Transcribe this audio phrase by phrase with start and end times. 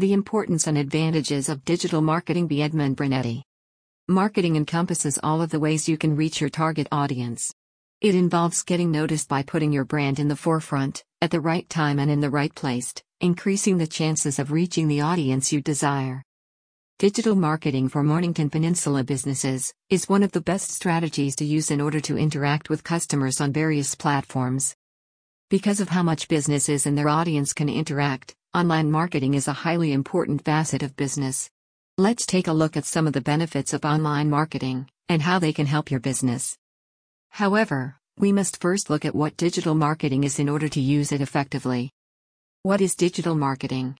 [0.00, 3.44] The Importance and Advantages of Digital Marketing by Edmund Brunetti.
[4.08, 7.54] Marketing encompasses all of the ways you can reach your target audience.
[8.00, 12.00] It involves getting noticed by putting your brand in the forefront, at the right time
[12.00, 16.24] and in the right place, increasing the chances of reaching the audience you desire.
[16.98, 21.80] Digital marketing for Mornington Peninsula businesses is one of the best strategies to use in
[21.80, 24.74] order to interact with customers on various platforms.
[25.50, 29.92] Because of how much businesses and their audience can interact, online marketing is a highly
[29.92, 31.50] important facet of business.
[31.98, 35.52] Let's take a look at some of the benefits of online marketing and how they
[35.52, 36.56] can help your business.
[37.30, 41.20] However, we must first look at what digital marketing is in order to use it
[41.20, 41.90] effectively.
[42.62, 43.96] What is digital marketing?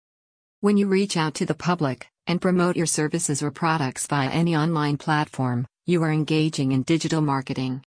[0.61, 4.57] When you reach out to the public, and promote your services or products via any
[4.57, 7.83] online platform, you are engaging in digital marketing.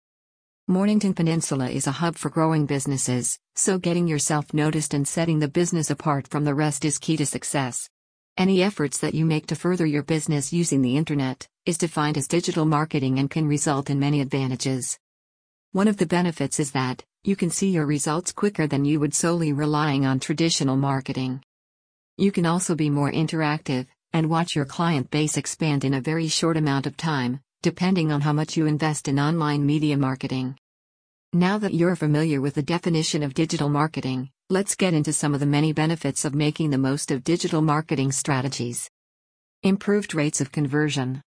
[0.69, 5.49] Mornington Peninsula is a hub for growing businesses, so getting yourself noticed and setting the
[5.49, 7.89] business apart from the rest is key to success.
[8.37, 12.29] Any efforts that you make to further your business using the internet is defined as
[12.29, 14.97] digital marketing and can result in many advantages.
[15.73, 19.13] One of the benefits is that you can see your results quicker than you would
[19.13, 21.43] solely relying on traditional marketing.
[22.17, 26.29] You can also be more interactive, and watch your client base expand in a very
[26.29, 30.57] short amount of time, depending on how much you invest in online media marketing.
[31.35, 35.39] Now that you're familiar with the definition of digital marketing, let's get into some of
[35.39, 38.87] the many benefits of making the most of digital marketing strategies.
[39.63, 41.23] Improved rates of conversion.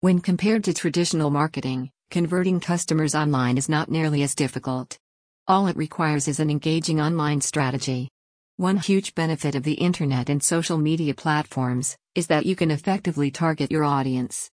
[0.00, 4.98] When compared to traditional marketing, converting customers online is not nearly as difficult.
[5.46, 8.08] All it requires is an engaging online strategy.
[8.56, 13.30] One huge benefit of the internet and social media platforms is that you can effectively
[13.30, 14.50] target your audience.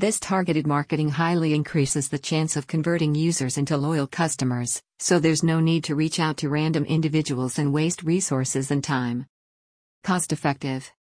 [0.00, 5.42] This targeted marketing highly increases the chance of converting users into loyal customers, so there's
[5.42, 9.26] no need to reach out to random individuals and waste resources and time.
[10.04, 10.92] Cost effective.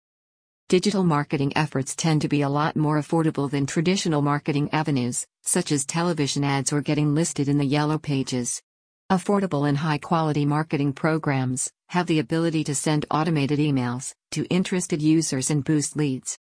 [0.68, 5.72] Digital marketing efforts tend to be a lot more affordable than traditional marketing avenues, such
[5.72, 8.64] as television ads or getting listed in the yellow pages.
[9.12, 15.04] Affordable and high quality marketing programs have the ability to send automated emails to interested
[15.04, 16.40] users and boost leads.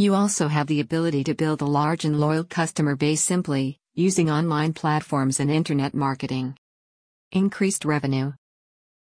[0.00, 4.30] You also have the ability to build a large and loyal customer base simply using
[4.30, 6.56] online platforms and internet marketing.
[7.32, 8.30] Increased revenue.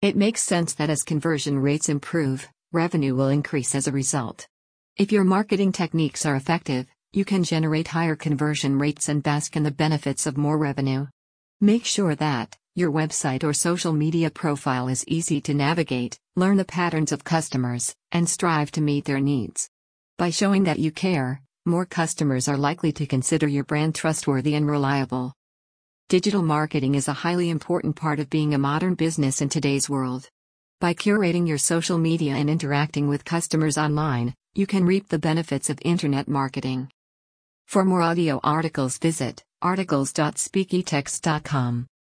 [0.02, 4.48] It makes sense that as conversion rates improve, revenue will increase as a result.
[4.98, 9.62] If your marketing techniques are effective, you can generate higher conversion rates and bask in
[9.62, 11.06] the benefits of more revenue.
[11.62, 16.66] Make sure that, your website or social media profile is easy to navigate, learn the
[16.66, 19.70] patterns of customers, and strive to meet their needs.
[20.20, 24.70] By showing that you care, more customers are likely to consider your brand trustworthy and
[24.70, 25.32] reliable.
[26.10, 30.28] Digital marketing is a highly important part of being a modern business in today's world.
[30.82, 35.70] By curating your social media and interacting with customers online, you can reap the benefits
[35.70, 36.90] of internet marketing.
[37.68, 41.88] For more audio articles, visit articles.speakytext.com.